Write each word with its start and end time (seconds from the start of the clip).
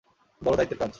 বড় 0.41 0.55
দায়িত্বের 0.55 0.79
কাজ! 0.79 0.89